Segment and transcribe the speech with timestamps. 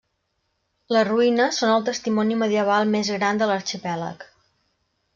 [0.95, 4.29] Les ruïnes són el testimoni medieval més gran de l'arxipèlag.